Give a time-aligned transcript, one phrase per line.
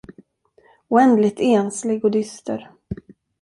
[0.87, 2.71] Oändligt enslig och dyster.